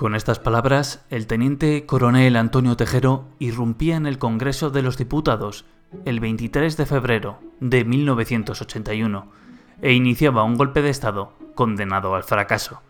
Con 0.00 0.14
estas 0.14 0.38
palabras, 0.38 1.04
el 1.10 1.26
teniente 1.26 1.84
coronel 1.84 2.36
Antonio 2.36 2.74
Tejero 2.74 3.26
irrumpía 3.38 3.96
en 3.96 4.06
el 4.06 4.16
Congreso 4.16 4.70
de 4.70 4.80
los 4.80 4.96
Diputados 4.96 5.66
el 6.06 6.20
23 6.20 6.74
de 6.78 6.86
febrero 6.86 7.38
de 7.60 7.84
1981 7.84 9.30
e 9.82 9.92
iniciaba 9.92 10.42
un 10.42 10.56
golpe 10.56 10.80
de 10.80 10.88
Estado 10.88 11.34
condenado 11.54 12.14
al 12.14 12.24
fracaso. 12.24 12.80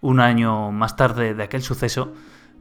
Un 0.00 0.20
año 0.20 0.70
más 0.70 0.94
tarde 0.94 1.34
de 1.34 1.42
aquel 1.42 1.62
suceso, 1.62 2.12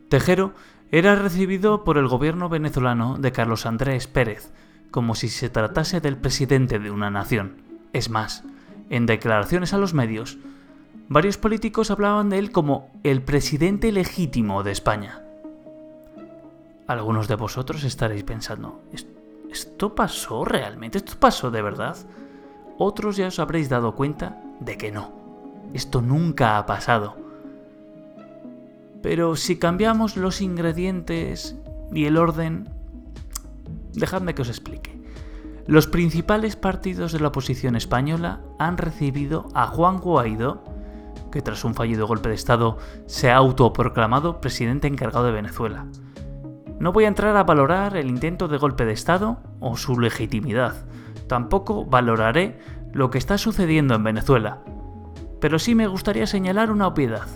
Tejero 0.09 0.55
era 0.91 1.14
recibido 1.14 1.84
por 1.84 2.00
el 2.00 2.07
gobierno 2.07 2.50
venezolano 2.50 3.20
de 3.20 3.32
Carlos 3.32 3.68
Andrés 3.68 4.07
Pérez 4.07 4.52
como 4.89 5.14
si 5.14 5.30
se 5.30 5.52
tratase 5.52 6.02
del 6.02 6.18
presidente 6.18 6.80
de 6.80 6.89
una 6.89 7.12
nación. 7.12 7.57
Es 7.94 8.09
más, 8.09 8.44
en 8.89 9.05
declaraciones 9.05 9.71
a 9.75 9.78
los 9.78 9.94
medios, 9.94 10.39
varios 11.09 11.37
políticos 11.37 11.91
hablaban 11.91 12.29
de 12.29 12.39
él 12.39 12.51
como 12.51 12.89
el 13.03 13.21
presidente 13.21 13.91
legítimo 13.91 14.63
de 14.63 14.71
España. 14.71 15.23
Algunos 16.88 17.27
de 17.27 17.35
vosotros 17.35 17.84
estaréis 17.84 18.23
pensando, 18.23 18.81
¿esto 19.51 19.95
pasó 19.95 20.45
realmente? 20.45 20.98
¿Esto 20.98 21.13
pasó 21.20 21.51
de 21.51 21.62
verdad? 21.62 21.98
Otros 22.77 23.17
ya 23.17 23.27
os 23.27 23.39
habréis 23.39 23.70
dado 23.70 23.95
cuenta 23.95 24.41
de 24.59 24.77
que 24.77 24.91
no. 24.91 25.12
Esto 25.73 26.01
nunca 26.01 26.57
ha 26.57 26.65
pasado. 26.65 27.17
Pero 29.01 29.35
si 29.35 29.57
cambiamos 29.57 30.17
los 30.17 30.41
ingredientes 30.41 31.55
y 31.91 32.05
el 32.05 32.17
orden, 32.17 32.70
dejadme 33.93 34.34
que 34.34 34.43
os 34.43 34.49
explique. 34.49 34.98
Los 35.65 35.87
principales 35.87 36.55
partidos 36.55 37.12
de 37.12 37.20
la 37.20 37.27
oposición 37.27 37.76
española 37.76 38.39
han 38.57 38.77
recibido 38.77 39.49
a 39.53 39.67
Juan 39.67 39.99
Guaidó 39.99 40.63
que 41.31 41.41
tras 41.41 41.63
un 41.63 41.73
fallido 41.73 42.08
golpe 42.08 42.30
de 42.30 42.36
Estado 42.36 42.77
se 43.05 43.30
ha 43.30 43.38
autoproclamado 43.38 44.41
presidente 44.41 44.88
encargado 44.88 45.26
de 45.26 45.31
Venezuela. 45.31 45.85
No 46.79 46.91
voy 46.91 47.05
a 47.05 47.07
entrar 47.07 47.35
a 47.35 47.43
valorar 47.43 47.98
el 47.98 48.07
intento 48.07 48.48
de 48.48 48.57
golpe 48.57 48.85
de 48.85 48.93
Estado 48.93 49.40
o 49.60 49.77
su 49.77 49.99
legitimidad. 49.99 50.85
Tampoco 51.27 51.85
valoraré 51.85 52.60
lo 52.93 53.10
que 53.10 53.18
está 53.18 53.38
sucediendo 53.38 53.96
en 53.96 54.04
Venezuela. 54.04 54.60
Pero 55.40 55.60
sí 55.60 55.76
me 55.76 55.88
gustaría 55.88 56.27
señalar 56.27 56.71
una 56.71 56.88
obviedad. 56.88 57.27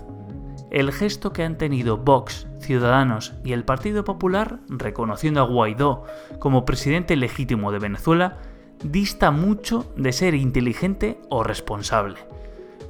El 0.70 0.92
gesto 0.92 1.34
que 1.34 1.44
han 1.44 1.58
tenido 1.58 1.98
Vox, 1.98 2.48
Ciudadanos 2.60 3.34
y 3.44 3.54
el 3.54 3.66
Partido 3.66 4.04
Popular 4.04 4.60
reconociendo 4.70 5.42
a 5.42 5.46
Guaidó 5.46 6.06
como 6.40 6.64
presidente 6.64 7.16
legítimo 7.16 7.72
de 7.72 7.80
Venezuela 7.80 8.38
dista 8.84 9.32
mucho 9.32 9.92
de 9.96 10.14
ser 10.14 10.34
inteligente 10.34 11.20
o 11.30 11.44
responsable. 11.44 12.20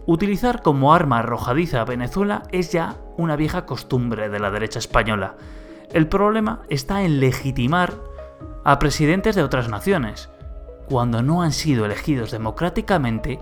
Utilizar 0.06 0.62
como 0.62 0.94
arma 0.94 1.20
arrojadiza 1.20 1.82
a 1.82 1.86
Venezuela 1.86 2.44
es 2.52 2.72
ya 2.72 2.96
una 3.18 3.36
vieja 3.36 3.66
costumbre 3.66 4.30
de 4.30 4.40
la 4.40 4.50
derecha 4.50 4.80
española. 4.80 5.36
El 5.92 6.08
problema 6.08 6.62
está 6.70 7.04
en 7.04 7.20
legitimar 7.20 7.94
a 8.64 8.80
presidentes 8.80 9.36
de 9.36 9.44
otras 9.44 9.70
naciones, 9.70 10.30
cuando 10.90 11.22
no 11.22 11.42
han 11.42 11.52
sido 11.52 11.86
elegidos 11.86 12.32
democráticamente 12.32 13.40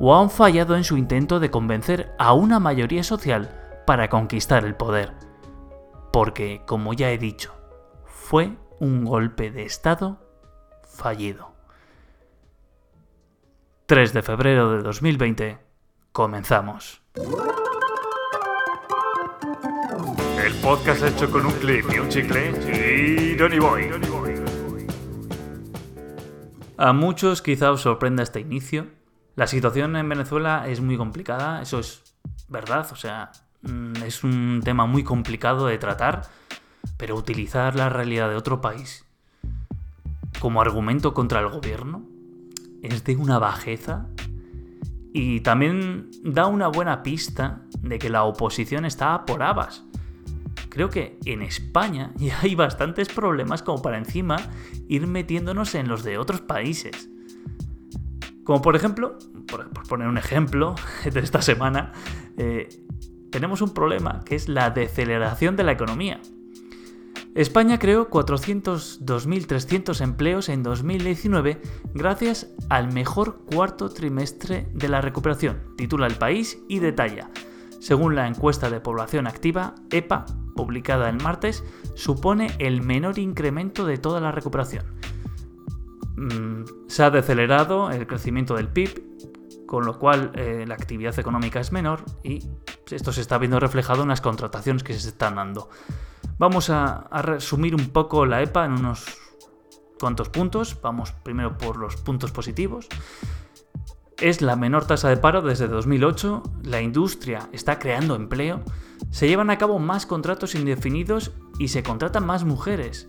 o 0.00 0.14
han 0.16 0.30
fallado 0.30 0.76
en 0.76 0.84
su 0.84 0.96
intento 0.96 1.38
de 1.38 1.50
convencer 1.50 2.12
a 2.18 2.32
una 2.32 2.58
mayoría 2.58 3.04
social 3.04 3.82
para 3.86 4.08
conquistar 4.08 4.64
el 4.64 4.74
poder. 4.74 5.12
Porque, 6.12 6.62
como 6.66 6.92
ya 6.94 7.10
he 7.10 7.18
dicho, 7.18 7.54
fue 8.04 8.56
un 8.80 9.04
golpe 9.04 9.50
de 9.50 9.64
Estado 9.64 10.18
fallido. 10.82 11.53
3 13.86 14.14
de 14.14 14.22
febrero 14.22 14.70
de 14.70 14.82
2020, 14.82 15.58
comenzamos. 16.10 17.02
El 20.42 20.54
podcast 20.62 21.02
hecho 21.04 21.30
con 21.30 21.44
un 21.44 21.52
clip 21.52 21.84
y 21.94 21.98
un 21.98 22.08
chicle 22.08 22.50
y 22.72 23.34
Donny 23.34 23.58
Boy. 23.58 23.90
A 26.78 26.94
muchos 26.94 27.42
quizá 27.42 27.72
os 27.72 27.82
sorprenda 27.82 28.22
este 28.22 28.40
inicio. 28.40 28.86
La 29.36 29.46
situación 29.46 29.96
en 29.96 30.08
Venezuela 30.08 30.66
es 30.66 30.80
muy 30.80 30.96
complicada, 30.96 31.60
eso 31.60 31.78
es 31.80 32.16
verdad, 32.48 32.88
o 32.90 32.96
sea, 32.96 33.32
mm, 33.60 33.96
es 34.06 34.24
un 34.24 34.62
tema 34.64 34.86
muy 34.86 35.04
complicado 35.04 35.66
de 35.66 35.76
tratar, 35.76 36.22
pero 36.96 37.16
utilizar 37.16 37.76
la 37.76 37.90
realidad 37.90 38.30
de 38.30 38.36
otro 38.36 38.62
país 38.62 39.04
como 40.40 40.62
argumento 40.62 41.12
contra 41.12 41.40
el 41.40 41.48
gobierno 41.48 42.13
es 42.84 43.04
de 43.04 43.16
una 43.16 43.38
bajeza 43.38 44.08
y 45.12 45.40
también 45.40 46.10
da 46.22 46.46
una 46.46 46.68
buena 46.68 47.02
pista 47.02 47.62
de 47.80 47.98
que 47.98 48.10
la 48.10 48.24
oposición 48.24 48.84
está 48.84 49.24
por 49.24 49.42
habas. 49.42 49.84
Creo 50.68 50.90
que 50.90 51.18
en 51.24 51.42
España 51.42 52.12
ya 52.16 52.40
hay 52.40 52.54
bastantes 52.54 53.08
problemas 53.08 53.62
como 53.62 53.80
para 53.80 53.96
encima 53.96 54.36
ir 54.88 55.06
metiéndonos 55.06 55.74
en 55.74 55.88
los 55.88 56.02
de 56.02 56.18
otros 56.18 56.40
países. 56.40 57.08
Como 58.42 58.60
por 58.60 58.76
ejemplo, 58.76 59.16
por, 59.46 59.70
poner 59.88 60.08
un 60.08 60.18
ejemplo 60.18 60.74
de 61.10 61.20
esta 61.20 61.40
semana, 61.40 61.92
eh, 62.36 62.68
tenemos 63.30 63.62
un 63.62 63.72
problema 63.72 64.20
que 64.24 64.34
es 64.34 64.48
la 64.48 64.70
deceleración 64.70 65.56
de 65.56 65.64
la 65.64 65.72
economía. 65.72 66.20
España 67.34 67.80
creó 67.80 68.08
402.300 68.10 70.00
empleos 70.00 70.48
en 70.48 70.62
2019 70.62 71.60
gracias 71.92 72.46
al 72.68 72.92
mejor 72.92 73.40
cuarto 73.52 73.88
trimestre 73.88 74.68
de 74.72 74.88
la 74.88 75.00
recuperación, 75.00 75.74
titula 75.76 76.06
El 76.06 76.14
País 76.14 76.58
y 76.68 76.78
detalla. 76.78 77.30
Según 77.80 78.14
la 78.14 78.28
encuesta 78.28 78.70
de 78.70 78.80
población 78.80 79.26
activa, 79.26 79.74
EPA, 79.90 80.26
publicada 80.54 81.08
el 81.08 81.20
martes, 81.20 81.64
supone 81.96 82.54
el 82.60 82.82
menor 82.82 83.18
incremento 83.18 83.84
de 83.84 83.98
toda 83.98 84.20
la 84.20 84.30
recuperación. 84.30 84.84
Mm, 86.16 86.62
se 86.86 87.02
ha 87.02 87.10
decelerado 87.10 87.90
el 87.90 88.06
crecimiento 88.06 88.54
del 88.54 88.68
PIB, 88.68 89.66
con 89.66 89.84
lo 89.86 89.98
cual 89.98 90.30
eh, 90.34 90.64
la 90.68 90.74
actividad 90.74 91.18
económica 91.18 91.58
es 91.58 91.72
menor 91.72 92.04
y 92.22 92.38
esto 92.92 93.12
se 93.12 93.22
está 93.22 93.38
viendo 93.38 93.58
reflejado 93.58 94.04
en 94.04 94.10
las 94.10 94.20
contrataciones 94.20 94.84
que 94.84 94.94
se 94.94 95.08
están 95.08 95.34
dando. 95.34 95.68
Vamos 96.38 96.70
a, 96.70 97.08
resumir 97.22 97.74
un 97.74 97.90
poco 97.90 98.26
la 98.26 98.42
EPA 98.42 98.64
en 98.64 98.72
unos 98.72 99.06
cuantos 100.00 100.28
puntos. 100.28 100.78
Vamos 100.82 101.12
primero 101.12 101.56
por 101.56 101.76
los 101.76 101.96
puntos 101.96 102.32
positivos. 102.32 102.88
Es 104.18 104.42
la 104.42 104.56
menor 104.56 104.86
tasa 104.86 105.08
de 105.08 105.16
paro 105.16 105.42
desde 105.42 105.68
2008, 105.68 106.42
la 106.62 106.80
industria 106.80 107.48
está 107.52 107.78
creando 107.78 108.14
empleo, 108.14 108.62
se 109.10 109.26
llevan 109.26 109.50
a 109.50 109.58
cabo 109.58 109.80
más 109.80 110.06
contratos 110.06 110.54
indefinidos 110.54 111.32
y 111.58 111.68
se 111.68 111.82
contratan 111.82 112.24
más 112.24 112.44
mujeres. 112.44 113.08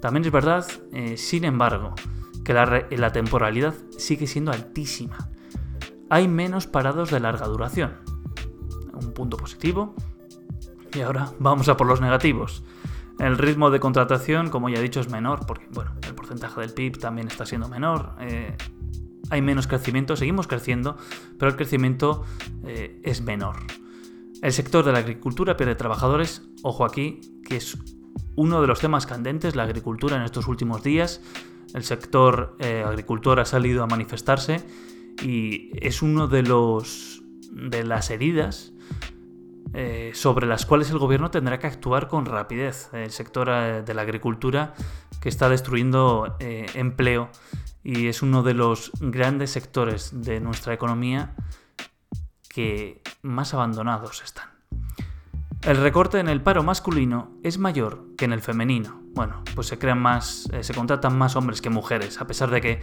También 0.00 0.24
es 0.24 0.30
verdad, 0.30 0.64
eh, 0.92 1.16
sin 1.16 1.44
embargo, 1.44 1.94
que 2.44 2.54
la 2.54 3.12
temporalidad 3.12 3.74
sigue 3.98 4.28
siendo 4.28 4.52
altísima. 4.52 5.30
Hay 6.08 6.28
menos 6.28 6.68
parados 6.68 7.10
de 7.10 7.18
larga 7.18 7.46
duración. 7.46 7.96
Un 8.94 9.12
punto 9.12 9.36
positivo. 9.36 9.94
Y 10.96 11.02
ahora 11.02 11.30
vamos 11.38 11.68
a 11.68 11.76
por 11.76 11.86
los 11.86 12.00
negativos. 12.00 12.62
El 13.18 13.36
ritmo 13.36 13.70
de 13.70 13.80
contratación, 13.80 14.48
como 14.48 14.70
ya 14.70 14.78
he 14.78 14.82
dicho, 14.82 15.00
es 15.00 15.10
menor, 15.10 15.44
porque 15.46 15.66
bueno, 15.72 15.92
el 16.06 16.14
porcentaje 16.14 16.60
del 16.62 16.72
PIB 16.72 16.98
también 16.98 17.28
está 17.28 17.44
siendo 17.44 17.68
menor. 17.68 18.14
Eh, 18.20 18.56
hay 19.28 19.42
menos 19.42 19.66
crecimiento, 19.66 20.16
seguimos 20.16 20.46
creciendo, 20.46 20.96
pero 21.38 21.50
el 21.50 21.56
crecimiento 21.56 22.24
eh, 22.64 22.98
es 23.02 23.20
menor. 23.20 23.56
El 24.40 24.52
sector 24.52 24.84
de 24.84 24.92
la 24.92 24.98
agricultura 24.98 25.56
pierde 25.56 25.74
trabajadores, 25.74 26.48
ojo 26.62 26.86
aquí, 26.86 27.20
que 27.46 27.56
es 27.56 27.76
uno 28.34 28.62
de 28.62 28.66
los 28.66 28.80
temas 28.80 29.04
candentes, 29.04 29.54
la 29.54 29.64
agricultura 29.64 30.16
en 30.16 30.22
estos 30.22 30.48
últimos 30.48 30.82
días. 30.82 31.20
El 31.74 31.84
sector 31.84 32.56
eh, 32.58 32.84
agricultor 32.86 33.38
ha 33.40 33.44
salido 33.44 33.82
a 33.82 33.86
manifestarse 33.86 34.64
y 35.22 35.70
es 35.74 36.00
uno 36.00 36.26
de 36.26 36.42
los 36.42 37.22
de 37.50 37.84
las 37.84 38.10
heridas 38.10 38.72
eh, 39.74 40.12
sobre 40.14 40.46
las 40.46 40.64
cuales 40.64 40.90
el 40.90 40.98
gobierno 40.98 41.30
tendrá 41.30 41.58
que 41.58 41.66
actuar 41.66 42.08
con 42.08 42.24
rapidez. 42.24 42.90
El 42.92 43.10
sector 43.10 43.48
eh, 43.50 43.82
de 43.82 43.94
la 43.94 44.02
agricultura 44.02 44.74
que 45.20 45.28
está 45.28 45.48
destruyendo 45.48 46.36
eh, 46.38 46.66
empleo 46.74 47.30
y 47.82 48.06
es 48.06 48.22
uno 48.22 48.42
de 48.42 48.54
los 48.54 48.92
grandes 49.00 49.50
sectores 49.50 50.22
de 50.22 50.40
nuestra 50.40 50.72
economía 50.72 51.34
que 52.48 53.02
más 53.22 53.54
abandonados 53.54 54.22
están. 54.22 54.48
El 55.62 55.78
recorte 55.78 56.20
en 56.20 56.28
el 56.28 56.42
paro 56.42 56.62
masculino 56.62 57.32
es 57.42 57.58
mayor 57.58 58.06
que 58.16 58.24
en 58.24 58.32
el 58.32 58.40
femenino. 58.40 59.02
Bueno, 59.14 59.42
pues 59.54 59.66
se 59.66 59.78
crean 59.78 60.00
más, 60.00 60.48
se 60.60 60.74
contratan 60.74 61.16
más 61.18 61.34
hombres 61.36 61.60
que 61.60 61.70
mujeres, 61.70 62.20
a 62.20 62.26
pesar 62.26 62.50
de 62.50 62.60
que 62.60 62.82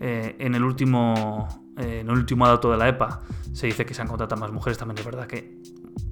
en 0.00 0.54
el 0.54 0.64
último 0.64 1.66
en 1.76 2.08
el 2.08 2.16
último 2.16 2.48
dato 2.48 2.70
de 2.70 2.78
la 2.78 2.88
EPA 2.88 3.20
se 3.52 3.66
dice 3.66 3.84
que 3.84 3.94
se 3.94 4.02
han 4.02 4.08
contratado 4.08 4.40
más 4.40 4.50
mujeres, 4.50 4.78
también 4.78 4.98
es 4.98 5.04
verdad 5.04 5.26
que 5.26 5.60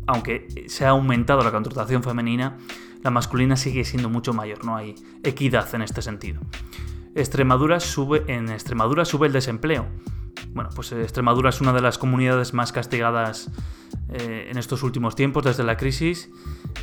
aunque 0.07 0.67
se 0.69 0.85
ha 0.85 0.91
aumentado 0.91 1.43
la 1.43 1.51
contratación 1.51 2.03
femenina, 2.03 2.59
la 3.03 3.11
masculina 3.11 3.57
sigue 3.57 3.85
siendo 3.85 4.09
mucho 4.09 4.33
mayor, 4.33 4.65
no 4.65 4.77
hay 4.77 4.95
equidad 5.23 5.75
en 5.75 5.83
este 5.83 6.03
sentido. 6.03 6.41
Extremadura 7.15 7.79
sube, 7.81 8.25
en 8.27 8.49
Extremadura 8.49 9.05
sube 9.05 9.27
el 9.27 9.33
desempleo. 9.33 9.87
Bueno, 10.53 10.71
pues 10.75 10.93
Extremadura 10.93 11.51
es 11.51 11.61
una 11.61 11.73
de 11.73 11.81
las 11.81 11.99
comunidades 11.99 12.55
más 12.55 12.73
castigadas 12.73 13.51
eh, 14.09 14.49
en 14.51 14.59
estos 14.59 14.83
últimos 14.83 15.15
tiempos 15.15 15.45
desde 15.45 15.65
la 15.65 15.77
crisis 15.77 16.31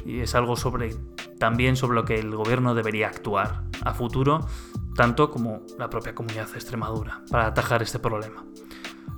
y 0.06 0.20
es 0.20 0.36
algo 0.36 0.56
sobre 0.56 0.96
también 1.40 1.76
sobre 1.76 1.96
lo 1.96 2.06
que 2.06 2.20
el 2.20 2.36
gobierno 2.36 2.76
debería 2.76 3.08
actuar 3.08 3.64
a 3.84 3.94
futuro, 3.94 4.48
tanto 4.96 5.32
como 5.32 5.64
la 5.80 5.90
propia 5.90 6.14
comunidad 6.14 6.48
de 6.48 6.54
Extremadura, 6.54 7.24
para 7.30 7.48
atajar 7.48 7.82
este 7.82 8.00
problema. 8.00 8.46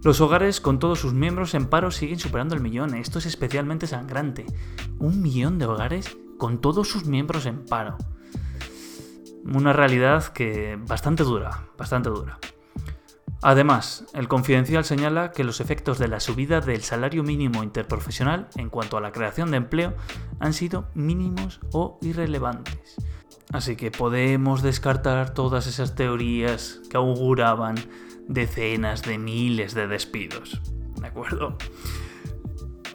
Los 0.04 0.20
hogares 0.20 0.60
con 0.60 0.80
todos 0.80 1.00
sus 1.00 1.14
miembros 1.14 1.54
en 1.54 1.68
paro 1.68 1.90
siguen 1.90 2.20
superando 2.20 2.56
el 2.56 2.62
millón. 2.62 2.94
Esto 2.94 3.20
es 3.20 3.26
especialmente 3.26 3.88
sangrante. 3.88 4.46
Un 5.00 5.22
millón 5.22 5.60
de 5.60 5.66
hogares 5.66 6.18
con 6.38 6.60
todos 6.60 6.90
sus 6.90 7.06
miembros 7.06 7.46
en 7.46 7.64
paro. 7.64 7.96
Una 9.46 9.72
realidad 9.72 10.26
que 10.26 10.78
bastante 10.78 11.24
dura, 11.24 11.68
bastante 11.78 12.10
dura. 12.10 12.38
Además, 13.42 14.06
el 14.14 14.28
confidencial 14.28 14.84
señala 14.84 15.32
que 15.32 15.46
los 15.46 15.62
efectos 15.62 16.00
de 16.00 16.10
la 16.10 16.20
subida 16.20 16.60
del 16.60 16.82
salario 16.82 17.24
mínimo 17.24 17.64
interprofesional 17.64 18.50
en 18.58 18.70
cuanto 18.70 18.98
a 18.98 19.02
la 19.02 19.14
creación 19.14 19.52
de 19.52 19.58
empleo 19.58 19.94
han 20.40 20.52
sido 20.52 20.90
mínimos 20.96 21.62
o 21.72 21.98
irrelevantes. 22.02 22.98
Así 23.54 23.78
que 23.78 23.90
podemos 23.90 24.64
descartar 24.64 25.34
todas 25.34 25.68
esas 25.68 25.96
teorías 25.96 26.82
que 26.90 26.98
auguraban 26.98 27.76
decenas 28.28 29.02
de 29.04 29.18
miles 29.18 29.74
de 29.74 29.88
despidos. 29.88 30.62
¿De 31.00 31.08
acuerdo? 31.08 31.58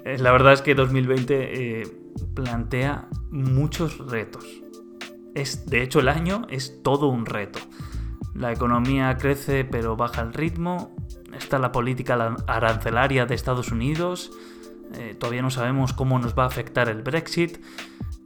Eh, 0.04 0.16
la 0.18 0.32
verdad 0.32 0.54
es 0.54 0.62
que 0.62 0.74
2020 0.74 1.82
eh, 1.82 1.86
plantea 2.34 3.08
muchos 3.30 3.98
retos. 3.98 4.46
Es, 5.34 5.66
de 5.66 5.82
hecho, 5.82 6.00
el 6.00 6.08
año 6.08 6.46
es 6.48 6.82
todo 6.82 7.08
un 7.08 7.26
reto. 7.26 7.58
La 8.34 8.52
economía 8.52 9.16
crece 9.18 9.64
pero 9.64 9.96
baja 9.96 10.22
el 10.22 10.32
ritmo. 10.32 10.96
Está 11.36 11.58
la 11.58 11.72
política 11.72 12.36
arancelaria 12.46 13.26
de 13.26 13.34
Estados 13.34 13.70
Unidos. 13.70 14.30
Eh, 14.94 15.14
todavía 15.18 15.42
no 15.42 15.50
sabemos 15.50 15.92
cómo 15.92 16.18
nos 16.18 16.36
va 16.36 16.44
a 16.44 16.46
afectar 16.46 16.88
el 16.88 17.02
Brexit. 17.02 17.58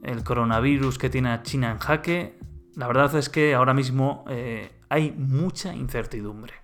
El 0.03 0.23
coronavirus 0.23 0.97
que 0.97 1.09
tiene 1.09 1.29
a 1.29 1.43
China 1.43 1.71
en 1.71 1.79
jaque. 1.79 2.39
La 2.75 2.87
verdad 2.87 3.13
es 3.15 3.29
que 3.29 3.53
ahora 3.53 3.73
mismo 3.73 4.25
hay 4.89 5.11
mucha 5.11 5.75
incertidumbre. 5.75 6.62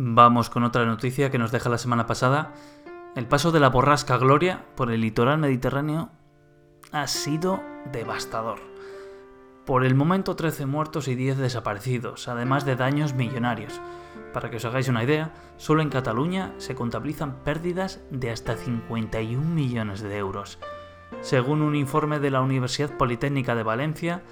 Vamos 0.00 0.48
con 0.48 0.62
otra 0.62 0.86
noticia 0.86 1.28
que 1.28 1.38
nos 1.38 1.50
deja 1.50 1.68
la 1.68 1.76
semana 1.76 2.06
pasada. 2.06 2.54
El 3.16 3.26
paso 3.26 3.50
de 3.50 3.58
la 3.58 3.68
borrasca 3.68 4.16
Gloria 4.16 4.64
por 4.76 4.92
el 4.92 5.00
litoral 5.00 5.38
mediterráneo 5.38 6.10
ha 6.92 7.08
sido 7.08 7.60
devastador. 7.90 8.60
Por 9.66 9.84
el 9.84 9.96
momento 9.96 10.36
13 10.36 10.66
muertos 10.66 11.08
y 11.08 11.16
10 11.16 11.38
desaparecidos, 11.38 12.28
además 12.28 12.64
de 12.64 12.76
daños 12.76 13.14
millonarios. 13.14 13.80
Para 14.32 14.50
que 14.50 14.58
os 14.58 14.64
hagáis 14.64 14.86
una 14.86 15.02
idea, 15.02 15.34
solo 15.56 15.82
en 15.82 15.90
Cataluña 15.90 16.52
se 16.58 16.76
contabilizan 16.76 17.42
pérdidas 17.42 18.00
de 18.12 18.30
hasta 18.30 18.54
51 18.54 19.44
millones 19.44 20.00
de 20.00 20.16
euros. 20.16 20.60
Según 21.22 21.60
un 21.60 21.74
informe 21.74 22.20
de 22.20 22.30
la 22.30 22.40
Universidad 22.40 22.96
Politécnica 22.96 23.56
de 23.56 23.64
Valencia, 23.64 24.22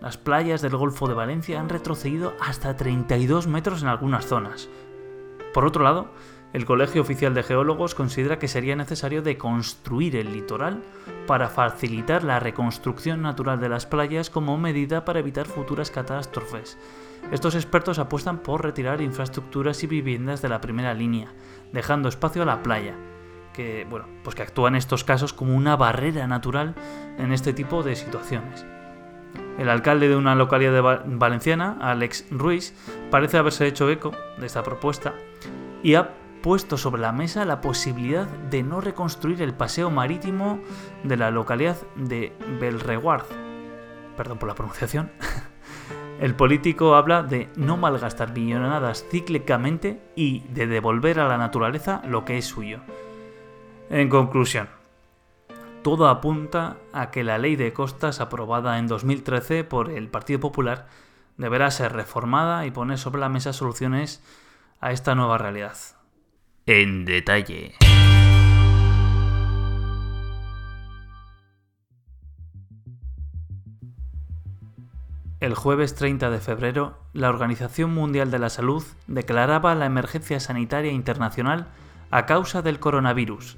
las 0.00 0.18
playas 0.18 0.62
del 0.62 0.76
Golfo 0.76 1.06
de 1.06 1.14
Valencia 1.14 1.60
han 1.60 1.68
retrocedido 1.68 2.34
hasta 2.40 2.76
32 2.76 3.46
metros 3.46 3.82
en 3.82 3.88
algunas 3.88 4.26
zonas, 4.26 4.68
por 5.52 5.64
otro 5.66 5.84
lado, 5.84 6.08
el 6.52 6.66
Colegio 6.66 7.00
Oficial 7.00 7.32
de 7.32 7.42
Geólogos 7.42 7.94
considera 7.94 8.38
que 8.38 8.46
sería 8.46 8.76
necesario 8.76 9.22
deconstruir 9.22 10.16
el 10.16 10.32
litoral 10.32 10.82
para 11.26 11.48
facilitar 11.48 12.24
la 12.24 12.40
reconstrucción 12.40 13.22
natural 13.22 13.58
de 13.58 13.70
las 13.70 13.86
playas 13.86 14.28
como 14.28 14.58
medida 14.58 15.06
para 15.06 15.20
evitar 15.20 15.46
futuras 15.46 15.90
catástrofes. 15.90 16.76
Estos 17.30 17.54
expertos 17.54 17.98
apuestan 17.98 18.38
por 18.38 18.62
retirar 18.62 19.00
infraestructuras 19.00 19.82
y 19.82 19.86
viviendas 19.86 20.42
de 20.42 20.50
la 20.50 20.60
primera 20.60 20.92
línea, 20.92 21.32
dejando 21.72 22.10
espacio 22.10 22.42
a 22.42 22.46
la 22.46 22.62
playa, 22.62 22.96
que 23.54 23.86
bueno, 23.88 24.06
pues 24.22 24.34
que 24.34 24.42
actúa 24.42 24.68
en 24.68 24.76
estos 24.76 25.04
casos 25.04 25.32
como 25.32 25.56
una 25.56 25.76
barrera 25.76 26.26
natural 26.26 26.74
en 27.18 27.32
este 27.32 27.54
tipo 27.54 27.82
de 27.82 27.96
situaciones. 27.96 28.66
El 29.58 29.68
alcalde 29.68 30.08
de 30.08 30.16
una 30.16 30.34
localidad 30.34 31.04
valenciana, 31.06 31.76
Alex 31.80 32.26
Ruiz, 32.30 32.74
parece 33.10 33.36
haberse 33.36 33.66
hecho 33.66 33.90
eco 33.90 34.12
de 34.38 34.46
esta 34.46 34.62
propuesta 34.62 35.14
y 35.82 35.94
ha 35.94 36.10
puesto 36.42 36.76
sobre 36.76 37.02
la 37.02 37.12
mesa 37.12 37.44
la 37.44 37.60
posibilidad 37.60 38.26
de 38.26 38.62
no 38.62 38.80
reconstruir 38.80 39.42
el 39.42 39.54
paseo 39.54 39.90
marítimo 39.90 40.58
de 41.04 41.16
la 41.16 41.30
localidad 41.30 41.76
de 41.96 42.32
Belreguard. 42.60 43.24
Perdón 44.16 44.38
por 44.38 44.48
la 44.48 44.54
pronunciación. 44.54 45.10
El 46.20 46.36
político 46.36 46.94
habla 46.94 47.22
de 47.22 47.48
no 47.56 47.76
malgastar 47.76 48.32
millonadas 48.32 49.04
cíclicamente 49.10 50.00
y 50.14 50.40
de 50.50 50.68
devolver 50.68 51.18
a 51.18 51.26
la 51.26 51.36
naturaleza 51.36 52.00
lo 52.06 52.24
que 52.24 52.38
es 52.38 52.44
suyo. 52.44 52.78
En 53.90 54.08
conclusión, 54.08 54.68
todo 55.82 56.08
apunta 56.08 56.76
a 56.92 57.10
que 57.10 57.24
la 57.24 57.38
ley 57.38 57.56
de 57.56 57.72
costas 57.72 58.20
aprobada 58.20 58.78
en 58.78 58.86
2013 58.86 59.64
por 59.64 59.90
el 59.90 60.08
Partido 60.08 60.40
Popular 60.40 60.86
deberá 61.36 61.70
ser 61.70 61.92
reformada 61.92 62.66
y 62.66 62.70
poner 62.70 62.98
sobre 62.98 63.20
la 63.20 63.28
mesa 63.28 63.52
soluciones 63.52 64.22
a 64.80 64.92
esta 64.92 65.14
nueva 65.14 65.38
realidad. 65.38 65.76
En 66.66 67.04
detalle. 67.04 67.74
El 75.40 75.56
jueves 75.56 75.96
30 75.96 76.30
de 76.30 76.38
febrero, 76.38 77.00
la 77.12 77.28
Organización 77.28 77.92
Mundial 77.92 78.30
de 78.30 78.38
la 78.38 78.48
Salud 78.48 78.84
declaraba 79.08 79.74
la 79.74 79.86
emergencia 79.86 80.38
sanitaria 80.38 80.92
internacional 80.92 81.66
a 82.12 82.26
causa 82.26 82.62
del 82.62 82.78
coronavirus, 82.78 83.56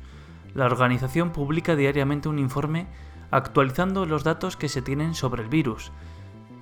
la 0.55 0.67
organización 0.67 1.31
publica 1.31 1.77
diariamente 1.77 2.29
un 2.29 2.39
informe 2.39 2.87
actualizando 3.31 4.07
los 4.07 4.25
datos 4.25 4.57
que 4.57 4.69
se 4.69 4.83
tienen 4.83 5.15
sobre 5.15 5.43
el 5.43 5.49
virus. 5.49 5.93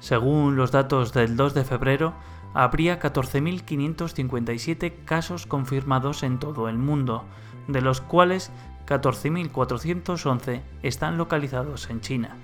Según 0.00 0.56
los 0.56 0.72
datos 0.72 1.12
del 1.12 1.36
2 1.36 1.54
de 1.54 1.64
febrero, 1.64 2.14
habría 2.54 2.98
14.557 2.98 5.04
casos 5.04 5.46
confirmados 5.46 6.22
en 6.22 6.38
todo 6.38 6.68
el 6.68 6.78
mundo, 6.78 7.24
de 7.68 7.82
los 7.82 8.00
cuales 8.00 8.50
14.411 8.86 10.62
están 10.82 11.18
localizados 11.18 11.90
en 11.90 12.00
China. 12.00 12.36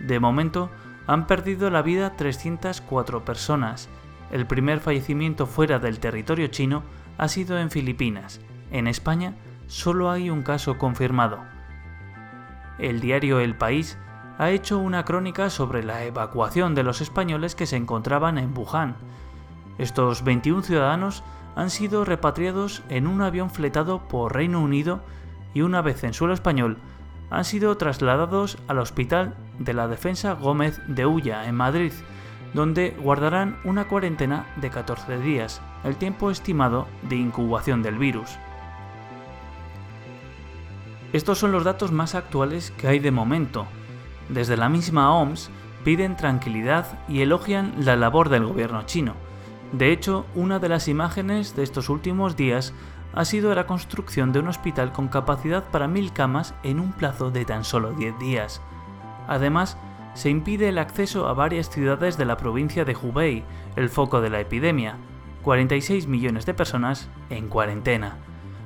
De 0.00 0.20
momento, 0.20 0.70
han 1.06 1.26
perdido 1.26 1.70
la 1.70 1.82
vida 1.82 2.16
304 2.16 3.24
personas. 3.24 3.88
El 4.30 4.46
primer 4.46 4.80
fallecimiento 4.80 5.46
fuera 5.46 5.78
del 5.78 6.00
territorio 6.00 6.46
chino 6.46 6.82
ha 7.18 7.28
sido 7.28 7.58
en 7.58 7.70
Filipinas. 7.70 8.40
En 8.70 8.86
España, 8.86 9.34
solo 9.66 10.10
hay 10.10 10.30
un 10.30 10.42
caso 10.42 10.78
confirmado. 10.78 11.38
El 12.78 13.00
diario 13.00 13.40
El 13.40 13.56
País 13.56 13.98
ha 14.38 14.50
hecho 14.50 14.78
una 14.78 15.04
crónica 15.04 15.50
sobre 15.50 15.84
la 15.84 16.04
evacuación 16.04 16.74
de 16.74 16.82
los 16.82 17.00
españoles 17.00 17.54
que 17.54 17.66
se 17.66 17.76
encontraban 17.76 18.38
en 18.38 18.56
Wuhan. 18.56 18.96
Estos 19.78 20.24
21 20.24 20.62
ciudadanos 20.62 21.22
han 21.56 21.70
sido 21.70 22.04
repatriados 22.04 22.82
en 22.88 23.06
un 23.06 23.22
avión 23.22 23.50
fletado 23.50 24.08
por 24.08 24.34
Reino 24.34 24.60
Unido 24.60 25.00
y 25.52 25.62
una 25.62 25.82
vez 25.82 26.02
en 26.04 26.14
suelo 26.14 26.34
español 26.34 26.78
han 27.30 27.44
sido 27.44 27.76
trasladados 27.76 28.58
al 28.68 28.78
Hospital 28.78 29.34
de 29.58 29.72
la 29.72 29.88
Defensa 29.88 30.34
Gómez 30.34 30.80
de 30.86 31.06
Ulla 31.06 31.48
en 31.48 31.54
Madrid, 31.54 31.92
donde 32.52 32.96
guardarán 33.00 33.58
una 33.64 33.88
cuarentena 33.88 34.46
de 34.56 34.70
14 34.70 35.18
días, 35.18 35.60
el 35.84 35.96
tiempo 35.96 36.30
estimado 36.30 36.86
de 37.08 37.16
incubación 37.16 37.82
del 37.82 37.98
virus. 37.98 38.38
Estos 41.14 41.38
son 41.38 41.52
los 41.52 41.62
datos 41.62 41.92
más 41.92 42.16
actuales 42.16 42.72
que 42.72 42.88
hay 42.88 42.98
de 42.98 43.12
momento. 43.12 43.68
Desde 44.28 44.56
la 44.56 44.68
misma 44.68 45.14
OMS 45.14 45.48
piden 45.84 46.16
tranquilidad 46.16 46.98
y 47.08 47.20
elogian 47.20 47.72
la 47.78 47.94
labor 47.94 48.30
del 48.30 48.44
gobierno 48.44 48.82
chino. 48.82 49.14
De 49.70 49.92
hecho, 49.92 50.26
una 50.34 50.58
de 50.58 50.68
las 50.68 50.88
imágenes 50.88 51.54
de 51.54 51.62
estos 51.62 51.88
últimos 51.88 52.34
días 52.34 52.74
ha 53.14 53.24
sido 53.24 53.54
la 53.54 53.68
construcción 53.68 54.32
de 54.32 54.40
un 54.40 54.48
hospital 54.48 54.90
con 54.90 55.06
capacidad 55.06 55.62
para 55.70 55.86
mil 55.86 56.12
camas 56.12 56.52
en 56.64 56.80
un 56.80 56.90
plazo 56.90 57.30
de 57.30 57.44
tan 57.44 57.62
solo 57.62 57.92
10 57.92 58.18
días. 58.18 58.60
Además, 59.28 59.78
se 60.14 60.30
impide 60.30 60.68
el 60.68 60.78
acceso 60.78 61.28
a 61.28 61.32
varias 61.32 61.70
ciudades 61.70 62.18
de 62.18 62.24
la 62.24 62.36
provincia 62.36 62.84
de 62.84 62.96
Hubei, 62.96 63.44
el 63.76 63.88
foco 63.88 64.20
de 64.20 64.30
la 64.30 64.40
epidemia. 64.40 64.96
46 65.42 66.08
millones 66.08 66.44
de 66.44 66.54
personas 66.54 67.08
en 67.30 67.46
cuarentena. 67.46 68.16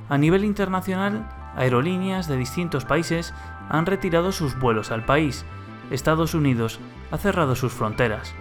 A 0.08 0.16
nivel 0.16 0.46
internacional, 0.46 1.28
aerolíneas 1.56 2.28
de 2.28 2.36
distintos 2.36 2.84
países 2.84 3.34
han 3.68 3.86
retirado 3.86 4.32
sus 4.32 4.58
vuelos 4.58 4.90
al 4.90 5.04
país, 5.04 5.44
Estados 5.90 6.34
Unidos 6.34 6.80
ha 7.10 7.18
cerrado 7.18 7.54
sus 7.54 7.72
fronteras 7.72 8.34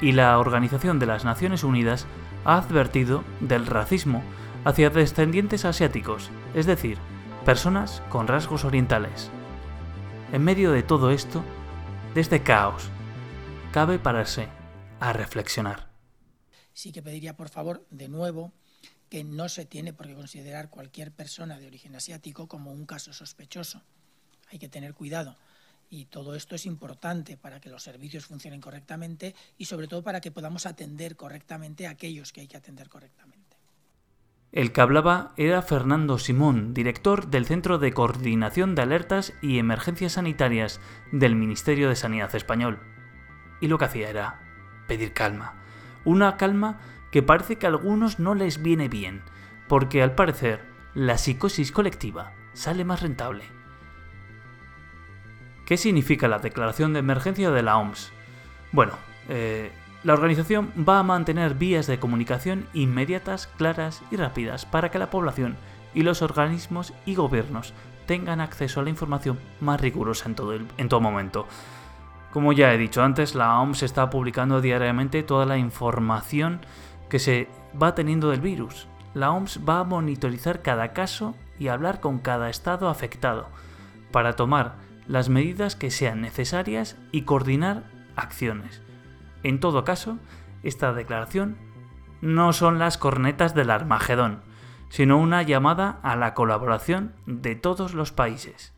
y 0.00 0.12
la 0.12 0.38
Organización 0.38 0.98
de 0.98 1.06
las 1.06 1.24
Naciones 1.24 1.64
Unidas 1.64 2.06
ha 2.44 2.58
advertido 2.58 3.24
del 3.40 3.66
racismo 3.66 4.22
hacia 4.64 4.90
descendientes 4.90 5.64
asiáticos, 5.64 6.30
es 6.54 6.66
decir, 6.66 6.98
personas 7.44 8.02
con 8.08 8.26
rasgos 8.26 8.64
orientales. 8.64 9.30
En 10.32 10.42
medio 10.42 10.72
de 10.72 10.82
todo 10.82 11.10
esto, 11.10 11.42
de 12.14 12.20
este 12.20 12.42
caos, 12.42 12.90
cabe 13.72 13.98
pararse 13.98 14.48
a 15.00 15.12
reflexionar. 15.12 15.88
Sí 16.72 16.92
que 16.92 17.02
pediría 17.02 17.36
por 17.36 17.48
favor 17.48 17.86
de 17.90 18.08
nuevo 18.08 18.52
que 19.08 19.24
no 19.24 19.48
se 19.48 19.64
tiene 19.64 19.92
por 19.92 20.06
qué 20.06 20.14
considerar 20.14 20.70
cualquier 20.70 21.12
persona 21.12 21.58
de 21.58 21.66
origen 21.66 21.94
asiático 21.94 22.48
como 22.48 22.72
un 22.72 22.86
caso 22.86 23.12
sospechoso. 23.12 23.82
Hay 24.50 24.58
que 24.58 24.68
tener 24.68 24.94
cuidado. 24.94 25.36
Y 25.90 26.06
todo 26.06 26.34
esto 26.34 26.54
es 26.54 26.66
importante 26.66 27.36
para 27.36 27.60
que 27.60 27.70
los 27.70 27.82
servicios 27.82 28.26
funcionen 28.26 28.60
correctamente 28.60 29.34
y 29.58 29.66
sobre 29.66 29.86
todo 29.86 30.02
para 30.02 30.20
que 30.20 30.32
podamos 30.32 30.66
atender 30.66 31.16
correctamente 31.16 31.86
a 31.86 31.90
aquellos 31.90 32.32
que 32.32 32.40
hay 32.40 32.48
que 32.48 32.56
atender 32.56 32.88
correctamente. 32.88 33.44
El 34.50 34.70
que 34.70 34.80
hablaba 34.80 35.34
era 35.36 35.62
Fernando 35.62 36.16
Simón, 36.16 36.74
director 36.74 37.26
del 37.26 37.44
Centro 37.44 37.78
de 37.78 37.92
Coordinación 37.92 38.76
de 38.76 38.82
Alertas 38.82 39.32
y 39.42 39.58
Emergencias 39.58 40.12
Sanitarias 40.12 40.80
del 41.10 41.34
Ministerio 41.34 41.88
de 41.88 41.96
Sanidad 41.96 42.34
español. 42.36 42.78
Y 43.60 43.66
lo 43.66 43.78
que 43.78 43.86
hacía 43.86 44.08
era 44.08 44.40
pedir 44.86 45.12
calma. 45.12 45.60
Una 46.04 46.36
calma 46.36 46.78
que 47.14 47.22
parece 47.22 47.58
que 47.58 47.66
a 47.66 47.68
algunos 47.68 48.18
no 48.18 48.34
les 48.34 48.60
viene 48.60 48.88
bien, 48.88 49.22
porque 49.68 50.02
al 50.02 50.16
parecer 50.16 50.64
la 50.94 51.16
psicosis 51.16 51.70
colectiva 51.70 52.32
sale 52.54 52.84
más 52.84 53.02
rentable. 53.02 53.44
¿Qué 55.64 55.76
significa 55.76 56.26
la 56.26 56.40
declaración 56.40 56.92
de 56.92 56.98
emergencia 56.98 57.52
de 57.52 57.62
la 57.62 57.78
OMS? 57.78 58.10
Bueno, 58.72 58.94
eh, 59.28 59.70
la 60.02 60.14
organización 60.14 60.72
va 60.76 60.98
a 60.98 61.04
mantener 61.04 61.54
vías 61.54 61.86
de 61.86 62.00
comunicación 62.00 62.66
inmediatas, 62.74 63.46
claras 63.46 64.02
y 64.10 64.16
rápidas 64.16 64.66
para 64.66 64.90
que 64.90 64.98
la 64.98 65.10
población 65.10 65.56
y 65.94 66.02
los 66.02 66.20
organismos 66.20 66.92
y 67.06 67.14
gobiernos 67.14 67.74
tengan 68.06 68.40
acceso 68.40 68.80
a 68.80 68.82
la 68.82 68.90
información 68.90 69.38
más 69.60 69.80
rigurosa 69.80 70.28
en 70.28 70.34
todo, 70.34 70.52
en 70.52 70.88
todo 70.88 71.00
momento. 71.00 71.46
Como 72.32 72.52
ya 72.52 72.74
he 72.74 72.78
dicho 72.78 73.04
antes, 73.04 73.36
la 73.36 73.60
OMS 73.60 73.84
está 73.84 74.10
publicando 74.10 74.60
diariamente 74.60 75.22
toda 75.22 75.46
la 75.46 75.58
información 75.58 76.60
que 77.14 77.20
se 77.20 77.46
va 77.80 77.94
teniendo 77.94 78.30
del 78.30 78.40
virus. 78.40 78.88
La 79.14 79.30
OMS 79.30 79.60
va 79.60 79.78
a 79.78 79.84
monitorizar 79.84 80.62
cada 80.62 80.92
caso 80.92 81.36
y 81.60 81.68
hablar 81.68 82.00
con 82.00 82.18
cada 82.18 82.50
estado 82.50 82.88
afectado 82.88 83.46
para 84.10 84.32
tomar 84.32 84.78
las 85.06 85.28
medidas 85.28 85.76
que 85.76 85.92
sean 85.92 86.20
necesarias 86.20 86.96
y 87.12 87.22
coordinar 87.22 87.84
acciones. 88.16 88.82
En 89.44 89.60
todo 89.60 89.84
caso, 89.84 90.18
esta 90.64 90.92
declaración 90.92 91.56
no 92.20 92.52
son 92.52 92.80
las 92.80 92.98
cornetas 92.98 93.54
del 93.54 93.70
Armagedón, 93.70 94.40
sino 94.88 95.16
una 95.16 95.42
llamada 95.42 96.00
a 96.02 96.16
la 96.16 96.34
colaboración 96.34 97.14
de 97.26 97.54
todos 97.54 97.94
los 97.94 98.10
países. 98.10 98.74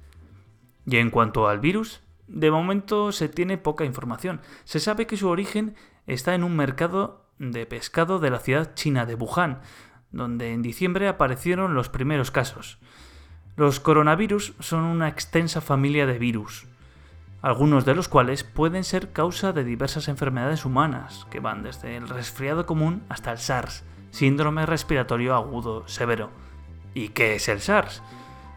Y 0.85 0.99
en 0.99 1.09
cuanto 1.09 1.49
al 1.49 1.59
virus, 1.59 2.03
de 2.29 2.51
momento 2.51 3.13
se 3.13 3.31
tiene 3.31 3.57
poca 3.57 3.87
información. 3.87 4.43
Se 4.65 4.79
sabe 4.79 5.07
que 5.07 5.17
su 5.17 5.27
origen 5.27 5.75
está 6.07 6.35
en 6.35 6.45
un 6.45 6.55
mercado 6.55 7.26
de 7.39 7.67
pescado 7.67 8.19
de 8.19 8.31
la 8.31 8.41
ciudad 8.41 8.75
china 8.75 9.07
de 9.07 9.15
Wuhan, 9.15 9.61
donde 10.11 10.53
en 10.53 10.63
diciembre 10.63 11.09
aparecieron 11.09 11.75
los 11.75 11.89
primeros 11.89 12.31
casos. 12.31 12.79
Los 13.57 13.81
coronavirus 13.81 14.55
son 14.61 14.85
una 14.85 15.09
extensa 15.09 15.61
familia 15.61 16.07
de 16.07 16.19
virus, 16.19 16.67
algunos 17.43 17.85
de 17.85 17.95
los 17.95 18.09
cuales 18.09 18.45
pueden 18.45 18.85
ser 18.85 19.13
causa 19.13 19.53
de 19.53 19.65
diversas 19.65 20.09
enfermedades 20.09 20.65
humanas, 20.65 21.27
que 21.31 21.41
van 21.41 21.63
desde 21.63 21.97
el 21.97 22.09
resfriado 22.09 22.67
común 22.67 23.03
hasta 23.09 23.33
el 23.33 23.39
SARS, 23.39 23.85
síndrome 24.11 24.67
respiratorio 24.67 25.35
agudo 25.35 25.87
severo. 25.89 26.31
¿Y 26.95 27.11
qué 27.11 27.35
es 27.35 27.49
el 27.49 27.61
SARS? 27.61 28.03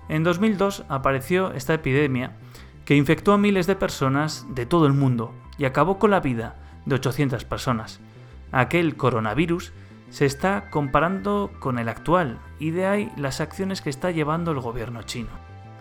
En 0.07 0.23
2002 0.23 0.85
apareció 0.89 1.51
esta 1.51 1.75
epidemia 1.75 2.37
que 2.85 2.95
infectó 2.95 3.33
a 3.33 3.37
miles 3.37 3.67
de 3.67 3.75
personas 3.75 4.47
de 4.49 4.65
todo 4.65 4.87
el 4.87 4.93
mundo 4.93 5.33
y 5.57 5.65
acabó 5.65 5.99
con 5.99 6.09
la 6.09 6.19
vida 6.19 6.55
de 6.85 6.95
800 6.95 7.45
personas. 7.45 8.01
Aquel 8.51 8.95
coronavirus 8.95 9.73
se 10.09 10.25
está 10.25 10.69
comparando 10.69 11.51
con 11.59 11.77
el 11.77 11.87
actual 11.87 12.39
y 12.57 12.71
de 12.71 12.85
ahí 12.85 13.11
las 13.15 13.41
acciones 13.41 13.81
que 13.81 13.89
está 13.89 14.11
llevando 14.11 14.51
el 14.51 14.59
gobierno 14.59 15.03
chino, 15.03 15.29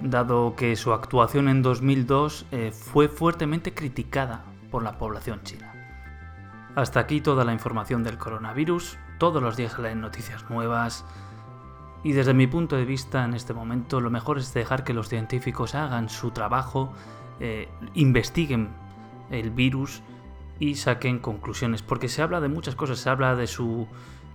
dado 0.00 0.54
que 0.54 0.76
su 0.76 0.92
actuación 0.92 1.48
en 1.48 1.62
2002 1.62 2.46
eh, 2.50 2.72
fue 2.72 3.08
fuertemente 3.08 3.75
criticada 3.75 4.44
por 4.70 4.82
la 4.82 4.98
población 4.98 5.40
china. 5.44 5.72
Hasta 6.75 7.00
aquí 7.00 7.20
toda 7.20 7.44
la 7.44 7.52
información 7.52 8.04
del 8.04 8.18
coronavirus, 8.18 8.98
todos 9.18 9.42
los 9.42 9.56
días 9.56 9.72
salen 9.72 10.00
noticias 10.00 10.48
nuevas. 10.50 11.04
Y 12.04 12.12
desde 12.12 12.34
mi 12.34 12.46
punto 12.46 12.76
de 12.76 12.84
vista 12.84 13.25
en 13.25 13.34
este 13.34 13.52
momento 13.52 14.00
lo 14.00 14.10
mejor 14.10 14.38
es 14.38 14.54
dejar 14.54 14.84
que 14.84 14.94
los 14.94 15.08
científicos 15.08 15.75
hagan 15.75 16.08
su 16.08 16.30
trabajo, 16.30 16.92
eh, 17.40 17.68
investiguen 17.94 18.68
el 19.30 19.50
virus 19.50 20.02
y 20.59 20.75
saquen 20.75 21.19
conclusiones, 21.19 21.83
porque 21.83 22.09
se 22.09 22.23
habla 22.23 22.41
de 22.41 22.49
muchas 22.49 22.75
cosas, 22.75 22.99
se 22.99 23.11
habla 23.11 23.35
de 23.37 23.47
su 23.47 23.87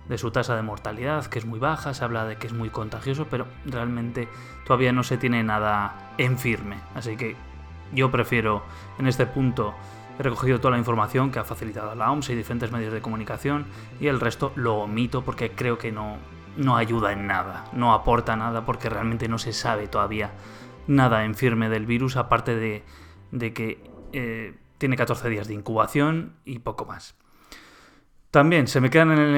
de 0.08 0.18
su 0.18 0.30
tasa 0.30 0.54
de 0.54 0.62
mortalidad, 0.62 1.24
que 1.26 1.38
es 1.38 1.46
muy 1.46 1.58
baja, 1.58 1.94
se 1.94 2.04
habla 2.04 2.26
de 2.26 2.36
que 2.36 2.46
es 2.46 2.52
muy 2.52 2.68
contagioso, 2.68 3.26
pero 3.30 3.46
realmente 3.64 4.28
todavía 4.66 4.92
no 4.92 5.02
se 5.02 5.16
tiene 5.16 5.42
nada 5.42 6.12
en 6.18 6.38
firme. 6.38 6.76
Así 6.94 7.16
que 7.16 7.36
yo 7.92 8.10
prefiero, 8.10 8.62
en 8.98 9.06
este 9.06 9.26
punto, 9.26 9.74
he 10.18 10.22
recogido 10.22 10.60
toda 10.60 10.72
la 10.72 10.78
información 10.78 11.30
que 11.30 11.38
ha 11.38 11.44
facilitado 11.44 11.94
la 11.94 12.10
OMS 12.10 12.30
y 12.30 12.34
diferentes 12.34 12.70
medios 12.70 12.92
de 12.92 13.00
comunicación, 13.00 13.66
y 14.00 14.08
el 14.08 14.20
resto 14.20 14.52
lo 14.56 14.76
omito 14.76 15.22
porque 15.22 15.52
creo 15.52 15.78
que 15.78 15.90
no, 15.90 16.18
no 16.56 16.76
ayuda 16.76 17.12
en 17.12 17.26
nada, 17.26 17.64
no 17.72 17.94
aporta 17.94 18.36
nada, 18.36 18.66
porque 18.66 18.90
realmente 18.90 19.28
no 19.28 19.38
se 19.38 19.52
sabe 19.52 19.88
todavía 19.88 20.32
nada 20.86 21.24
en 21.24 21.34
firme 21.34 21.70
del 21.70 21.86
virus, 21.86 22.16
aparte 22.16 22.54
de, 22.56 22.84
de 23.32 23.54
que 23.54 23.90
eh, 24.12 24.54
tiene 24.84 24.98
14 24.98 25.30
días 25.30 25.48
de 25.48 25.54
incubación 25.54 26.34
y 26.44 26.58
poco 26.58 26.84
más. 26.84 27.14
También 28.30 28.68
se 28.68 28.82
me 28.82 28.90
quedan 28.90 29.12
en 29.12 29.34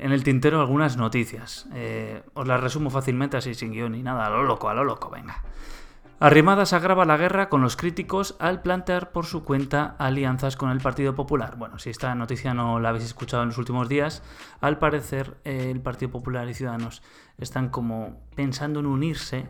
el, 0.00 0.24
tintero 0.24 0.58
algunas 0.58 0.96
noticias. 0.96 1.68
Eh, 1.74 2.22
os 2.32 2.48
las 2.48 2.62
resumo 2.62 2.88
fácilmente 2.88 3.36
así 3.36 3.52
sin 3.52 3.72
guion 3.72 3.92
ni 3.92 4.02
nada. 4.02 4.24
A 4.24 4.30
lo 4.30 4.42
loco, 4.42 4.70
a 4.70 4.74
lo 4.74 4.82
loco, 4.82 5.10
venga. 5.10 5.44
Arrimadas 6.18 6.72
agrava 6.72 7.04
la 7.04 7.18
guerra 7.18 7.50
con 7.50 7.60
los 7.60 7.76
críticos 7.76 8.36
al 8.38 8.62
plantear 8.62 9.12
por 9.12 9.26
su 9.26 9.44
cuenta 9.44 9.96
alianzas 9.98 10.56
con 10.56 10.70
el 10.70 10.80
Partido 10.80 11.14
Popular. 11.14 11.56
Bueno, 11.56 11.78
si 11.78 11.90
esta 11.90 12.14
noticia 12.14 12.54
no 12.54 12.80
la 12.80 12.88
habéis 12.88 13.04
escuchado 13.04 13.42
en 13.42 13.50
los 13.50 13.58
últimos 13.58 13.86
días, 13.86 14.22
al 14.62 14.78
parecer 14.78 15.36
el 15.44 15.82
Partido 15.82 16.10
Popular 16.10 16.48
y 16.48 16.54
Ciudadanos 16.54 17.02
están 17.36 17.68
como 17.68 18.18
pensando 18.34 18.80
en 18.80 18.86
unirse 18.86 19.46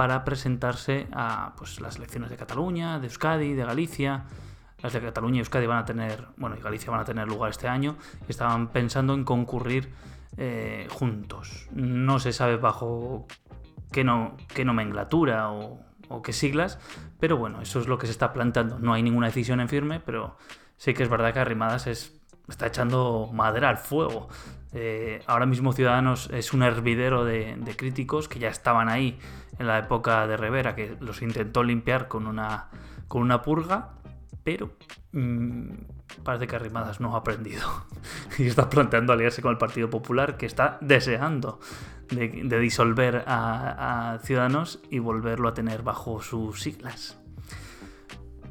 para 0.00 0.24
presentarse 0.24 1.08
a 1.12 1.52
pues, 1.58 1.78
las 1.78 1.96
elecciones 1.96 2.30
de 2.30 2.38
Cataluña, 2.38 2.98
de 3.00 3.08
Euskadi, 3.08 3.52
de 3.52 3.66
Galicia 3.66 4.24
las 4.82 4.94
de 4.94 5.00
Cataluña 5.02 5.36
y 5.36 5.38
Euskadi 5.40 5.66
van 5.66 5.76
a 5.76 5.84
tener, 5.84 6.24
bueno, 6.38 6.56
y 6.56 6.62
Galicia 6.62 6.90
van 6.90 7.00
a 7.00 7.04
tener 7.04 7.28
lugar 7.28 7.50
este 7.50 7.68
año, 7.68 7.98
estaban 8.26 8.68
pensando 8.68 9.12
en 9.12 9.24
concurrir 9.24 9.92
eh, 10.38 10.88
juntos. 10.90 11.68
No 11.72 12.18
se 12.18 12.32
sabe 12.32 12.56
bajo 12.56 13.26
qué, 13.92 14.02
no, 14.02 14.38
qué 14.54 14.64
nomenclatura 14.64 15.50
o, 15.50 15.82
qué 16.24 16.32
siglas, 16.32 16.78
pero 17.18 17.36
bueno, 17.36 17.60
eso 17.60 17.78
es 17.78 17.86
lo 17.86 17.98
que 17.98 18.06
se 18.06 18.12
está 18.12 18.32
planteando. 18.32 18.78
No 18.78 18.94
hay 18.94 19.02
ninguna 19.02 19.26
decisión 19.26 19.60
en 19.60 19.68
firme, 19.68 20.00
pero 20.00 20.38
sí 20.78 20.94
que 20.94 21.02
es 21.02 21.10
verdad 21.10 21.34
que 21.34 21.40
Arrimadas 21.40 21.86
es, 21.86 22.18
está 22.48 22.68
echando 22.68 23.28
madera 23.34 23.68
al 23.68 23.76
fuego. 23.76 24.30
Eh, 24.72 25.22
ahora 25.26 25.46
mismo 25.46 25.72
Ciudadanos 25.72 26.30
es 26.32 26.52
un 26.52 26.62
hervidero 26.62 27.24
de, 27.24 27.56
críticos 27.76 28.28
que 28.28 28.38
ya 28.38 28.48
estaban 28.48 28.88
ahí 28.88 29.18
en 29.58 29.66
la 29.66 29.78
época 29.78 30.26
de 30.26 30.36
Rivera, 30.36 30.74
que 30.74 30.96
los 31.00 31.22
intentó 31.22 31.62
limpiar 31.62 32.08
con 32.08 32.26
una, 32.26 32.68
con 33.08 33.22
una 33.22 33.42
purga 33.42 33.94
pero 34.42 34.72
mm, 35.12 35.70
parece 36.22 36.46
que 36.46 36.56
Arrimadas 36.56 37.00
no 37.00 37.14
ha 37.14 37.18
aprendido 37.18 37.68
y 38.38 38.46
está 38.46 38.68
planteando 38.68 39.12
aliarse 39.12 39.42
con 39.42 39.52
el 39.52 39.58
Partido 39.58 39.90
Popular 39.90 40.36
que 40.36 40.46
está 40.46 40.78
deseando 40.80 41.60
de, 42.10 42.58
disolver 42.58 43.24
a, 43.26 44.18
Ciudadanos 44.24 44.80
y 44.90 44.98
volverlo 44.98 45.48
a 45.48 45.54
tener 45.54 45.82
bajo 45.82 46.20
sus 46.20 46.60
siglas. 46.60 47.18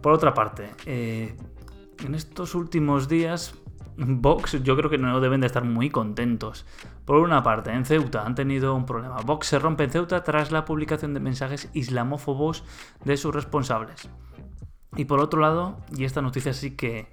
Por 0.01 0.13
otra 0.13 0.33
parte, 0.33 0.71
eh, 0.85 1.35
en 2.05 2.15
estos 2.15 2.55
últimos 2.55 3.09
días 3.09 3.53
Vox 4.01 4.63
yo 4.63 4.77
creo 4.77 4.89
que 4.89 4.97
no 4.97 5.19
deben 5.19 5.41
de 5.41 5.47
estar 5.47 5.65
muy 5.65 5.89
contentos. 5.89 6.65
Por 7.05 7.17
una 7.17 7.43
parte, 7.43 7.71
en 7.71 7.85
Ceuta 7.85 8.25
han 8.25 8.35
tenido 8.35 8.73
un 8.73 8.85
problema. 8.85 9.17
Vox 9.17 9.47
se 9.47 9.59
rompe 9.59 9.83
en 9.83 9.91
Ceuta 9.91 10.23
tras 10.23 10.51
la 10.51 10.65
publicación 10.65 11.13
de 11.13 11.19
mensajes 11.19 11.69
islamófobos 11.73 12.63
de 13.03 13.17
sus 13.17 13.35
responsables. 13.35 14.09
Y 14.95 15.05
por 15.05 15.19
otro 15.19 15.41
lado, 15.41 15.77
y 15.95 16.05
esta 16.05 16.21
noticia 16.21 16.53
sí 16.53 16.75
que 16.75 17.11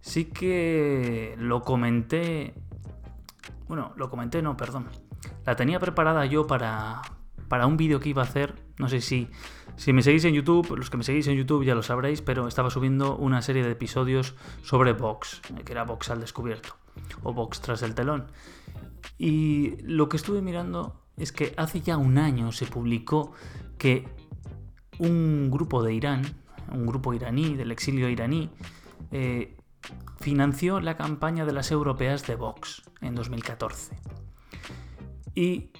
sí 0.00 0.24
que 0.24 1.34
lo 1.38 1.62
comenté, 1.62 2.54
bueno, 3.68 3.92
lo 3.96 4.10
comenté, 4.10 4.42
no, 4.42 4.56
perdón. 4.56 4.88
La 5.44 5.56
tenía 5.56 5.78
preparada 5.78 6.24
yo 6.26 6.46
para 6.46 7.02
para 7.48 7.66
un 7.66 7.76
vídeo 7.76 8.00
que 8.00 8.08
iba 8.08 8.22
a 8.22 8.24
hacer, 8.24 8.54
no 8.78 8.88
sé 8.88 9.00
si 9.00 9.28
si 9.76 9.92
me 9.92 10.02
seguís 10.02 10.24
en 10.24 10.34
YouTube, 10.34 10.76
los 10.76 10.90
que 10.90 10.96
me 10.96 11.04
seguís 11.04 11.26
en 11.26 11.36
YouTube 11.36 11.64
ya 11.64 11.74
lo 11.74 11.82
sabréis, 11.82 12.22
pero 12.22 12.46
estaba 12.46 12.70
subiendo 12.70 13.16
una 13.16 13.42
serie 13.42 13.64
de 13.64 13.72
episodios 13.72 14.34
sobre 14.62 14.92
Vox, 14.92 15.42
que 15.64 15.72
era 15.72 15.84
Vox 15.84 16.10
al 16.10 16.20
descubierto 16.20 16.76
o 17.22 17.32
Vox 17.32 17.60
tras 17.60 17.82
el 17.82 17.94
telón. 17.94 18.26
Y 19.18 19.76
lo 19.82 20.08
que 20.08 20.16
estuve 20.16 20.42
mirando 20.42 21.00
es 21.16 21.32
que 21.32 21.54
hace 21.56 21.80
ya 21.80 21.96
un 21.96 22.18
año 22.18 22.52
se 22.52 22.66
publicó 22.66 23.32
que 23.78 24.08
un 24.98 25.50
grupo 25.50 25.82
de 25.82 25.94
Irán, 25.94 26.22
un 26.72 26.86
grupo 26.86 27.12
iraní, 27.12 27.54
del 27.54 27.72
exilio 27.72 28.08
iraní, 28.08 28.50
eh, 29.10 29.56
financió 30.20 30.80
la 30.80 30.96
campaña 30.96 31.44
de 31.44 31.52
las 31.52 31.70
europeas 31.70 32.26
de 32.26 32.36
Vox 32.36 32.82
en 33.00 33.14
2014. 33.14 33.98
Y 35.34 35.70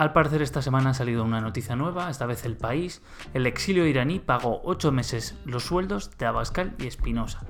al 0.00 0.14
parecer 0.14 0.40
esta 0.40 0.62
semana 0.62 0.90
ha 0.90 0.94
salido 0.94 1.22
una 1.22 1.42
noticia 1.42 1.76
nueva, 1.76 2.08
esta 2.08 2.24
vez 2.24 2.46
el 2.46 2.56
país. 2.56 3.02
El 3.34 3.46
exilio 3.46 3.86
iraní 3.86 4.18
pagó 4.18 4.62
8 4.64 4.92
meses 4.92 5.36
los 5.44 5.64
sueldos 5.64 6.16
de 6.16 6.24
Abascal 6.24 6.74
y 6.78 6.86
Espinosa. 6.86 7.40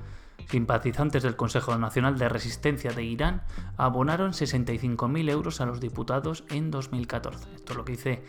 Simpatizantes 0.49 1.23
del 1.23 1.37
Consejo 1.37 1.79
Nacional 1.79 2.19
de 2.19 2.29
Resistencia 2.29 2.91
de 2.91 3.05
Irán 3.05 3.45
abonaron 3.77 4.33
65.000 4.33 5.31
euros 5.31 5.61
a 5.61 5.67
los 5.67 5.79
diputados 5.79 6.43
en 6.51 6.73
2014. 6.73 7.55
Esto 7.55 7.73
es 7.73 7.77
lo 7.77 7.85
que 7.85 7.93
dice 7.93 8.25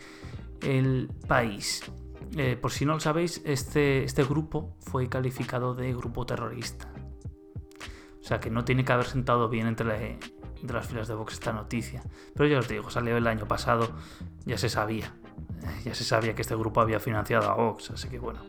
el 0.60 1.10
país. 1.26 1.82
Eh, 2.36 2.56
por 2.56 2.70
si 2.70 2.86
no 2.86 2.92
lo 2.92 3.00
sabéis, 3.00 3.42
este, 3.44 4.04
este 4.04 4.22
grupo 4.22 4.76
fue 4.82 5.08
calificado 5.08 5.74
de 5.74 5.92
grupo 5.94 6.24
terrorista. 6.26 6.92
O 8.20 8.24
sea 8.24 8.38
que 8.38 8.50
no 8.50 8.64
tiene 8.64 8.84
que 8.84 8.92
haber 8.92 9.06
sentado 9.06 9.48
bien 9.48 9.66
entre, 9.66 10.20
entre 10.62 10.76
las 10.76 10.86
filas 10.86 11.08
de 11.08 11.14
Vox 11.14 11.34
esta 11.34 11.52
noticia. 11.52 12.02
Pero 12.34 12.48
ya 12.48 12.58
os 12.58 12.68
digo, 12.68 12.88
salió 12.88 13.16
el 13.16 13.26
año 13.26 13.46
pasado, 13.46 13.90
ya 14.46 14.56
se 14.56 14.68
sabía. 14.68 15.12
Ya 15.84 15.94
se 15.94 16.04
sabía 16.04 16.34
que 16.34 16.42
este 16.42 16.56
grupo 16.56 16.80
había 16.80 16.98
financiado 16.98 17.50
a 17.50 17.54
Vox, 17.54 17.90
así 17.90 18.08
que 18.08 18.18
bueno. 18.18 18.40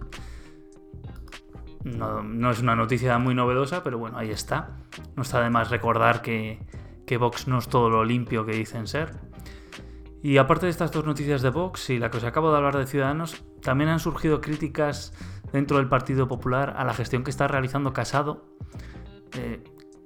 No, 1.84 2.50
es 2.50 2.62
una 2.62 2.76
noticia 2.76 3.18
muy 3.18 3.36
novedosa, 3.36 3.84
pero 3.84 3.98
bueno, 3.98 4.18
ahí 4.18 4.30
está. 4.32 4.78
No 5.16 5.24
está 5.24 5.42
de 5.42 5.50
más 5.50 5.70
recordar 5.70 6.22
que, 6.22 6.60
que 7.06 7.18
Vox 7.18 7.48
no 7.48 7.58
es 7.58 7.68
todo 7.68 7.90
lo 7.90 8.06
limpio 8.06 8.46
que 8.46 8.54
dicen 8.54 8.88
ser. 8.88 9.12
Y 10.22 10.38
aparte 10.38 10.68
de 10.68 10.70
estas 10.70 10.92
dos 10.94 11.06
noticias 11.06 11.42
de 11.42 11.50
Vox 11.50 11.90
y 11.90 12.00
la 12.00 12.10
que 12.10 12.18
os 12.18 12.24
acabo 12.24 12.50
de 12.52 12.58
hablar 12.58 12.78
de 12.78 12.88
Ciudadanos, 12.88 13.44
también 13.62 13.90
han 13.90 14.00
surgido 14.00 14.40
críticas 14.40 15.14
dentro 15.52 15.78
del 15.78 15.90
Partido 15.90 16.30
Popular 16.30 16.76
a 16.78 16.86
la 16.86 16.94
gestión 16.94 17.26
que 17.26 17.30
está 17.32 17.50
realizando 17.50 17.92
Casado. 17.92 18.46
Eh, 19.34 19.62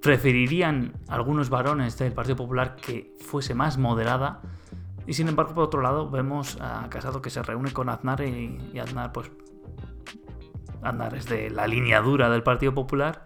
preferirían 0.08 0.94
algunos 1.10 1.50
varones 1.50 1.98
del 1.98 2.14
Partido 2.14 2.38
Popular 2.38 2.78
que 2.78 3.14
fuese 3.20 3.54
más 3.54 3.78
moderada. 3.78 4.40
Y 5.06 5.12
sin 5.16 5.28
embargo, 5.28 5.54
por 5.54 5.66
otro 5.66 5.82
lado, 5.82 6.10
vemos 6.10 6.58
a 6.62 6.88
Casado 6.90 7.22
que 7.22 7.30
se 7.30 7.44
reúne 7.44 7.74
con 7.74 7.90
Aznar 7.90 8.22
y, 8.22 8.72
y 8.74 8.80
Aznar, 8.80 9.12
pues. 9.12 9.30
Aznar 10.82 11.14
es 11.14 11.26
de 11.26 11.50
la 11.50 11.68
línea 11.68 12.00
dura 12.00 12.30
del 12.30 12.42
Partido 12.42 12.74
Popular 12.74 13.26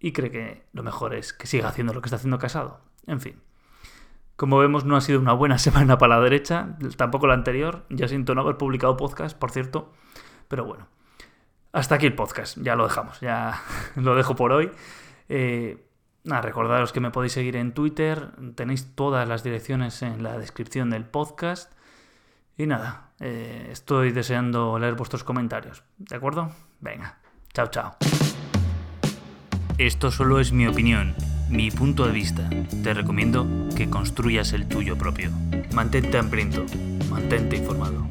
y 0.00 0.10
cree 0.10 0.32
que 0.32 0.66
lo 0.72 0.82
mejor 0.82 1.14
es 1.14 1.32
que 1.32 1.46
siga 1.46 1.68
haciendo 1.68 1.94
lo 1.94 2.02
que 2.02 2.08
está 2.08 2.16
haciendo 2.16 2.40
Casado. 2.40 2.80
En 3.06 3.20
fin. 3.20 3.40
Como 4.34 4.58
vemos, 4.58 4.84
no 4.84 4.96
ha 4.96 5.00
sido 5.00 5.20
una 5.20 5.32
buena 5.32 5.58
semana 5.60 5.96
para 5.96 6.16
la 6.16 6.24
derecha, 6.24 6.76
tampoco 6.96 7.28
la 7.28 7.34
anterior. 7.34 7.86
Ya 7.88 8.08
siento 8.08 8.34
no 8.34 8.40
haber 8.40 8.56
publicado 8.56 8.96
podcast, 8.96 9.38
por 9.38 9.52
cierto. 9.52 9.92
Pero 10.48 10.64
bueno, 10.64 10.88
hasta 11.70 11.94
aquí 11.94 12.06
el 12.06 12.16
podcast, 12.16 12.58
ya 12.60 12.74
lo 12.74 12.82
dejamos, 12.82 13.20
ya 13.20 13.62
lo 13.94 14.16
dejo 14.16 14.34
por 14.34 14.50
hoy. 14.50 14.72
Eh, 15.28 15.86
recordaros 16.24 16.92
que 16.92 17.00
me 17.00 17.10
podéis 17.10 17.32
seguir 17.32 17.56
en 17.56 17.72
Twitter, 17.72 18.30
tenéis 18.54 18.94
todas 18.94 19.28
las 19.28 19.42
direcciones 19.42 20.02
en 20.02 20.22
la 20.22 20.38
descripción 20.38 20.90
del 20.90 21.04
podcast. 21.04 21.72
Y 22.56 22.66
nada, 22.66 23.10
eh, 23.20 23.68
estoy 23.70 24.12
deseando 24.12 24.78
leer 24.78 24.94
vuestros 24.94 25.24
comentarios, 25.24 25.82
¿de 25.98 26.16
acuerdo? 26.16 26.52
Venga, 26.80 27.18
chao, 27.52 27.66
chao. 27.68 27.96
Esto 29.76 30.10
solo 30.10 30.38
es 30.38 30.52
mi 30.52 30.66
opinión 30.66 31.14
mi 31.48 31.70
punto 31.70 32.06
de 32.06 32.12
vista. 32.12 32.48
Te 32.82 32.94
recomiendo 32.94 33.46
que 33.76 33.88
construyas 33.90 34.52
el 34.52 34.66
tuyo 34.66 34.96
propio. 34.96 35.30
Mantente 35.72 36.18
hambriento, 36.18 36.64
mantente 37.10 37.56
informado. 37.56 38.06